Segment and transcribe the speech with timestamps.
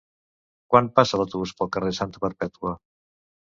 [0.73, 2.75] Quan passa l'autobús pel carrer Santa Perpètua?